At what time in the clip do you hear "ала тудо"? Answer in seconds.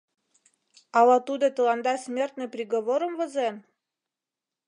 0.99-1.45